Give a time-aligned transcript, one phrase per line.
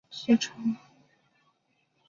[0.09, 0.75] 藩厅是尼崎城。